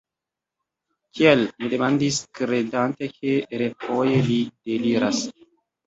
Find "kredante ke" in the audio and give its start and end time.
2.41-3.37